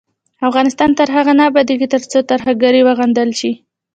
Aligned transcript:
افغانستان 0.47 0.89
تر 0.99 1.07
هغو 1.15 1.33
نه 1.39 1.43
ابادیږي، 1.49 1.87
ترڅو 1.93 2.19
ترهګري 2.31 2.81
وغندل 2.87 3.29
شي. 3.39 3.51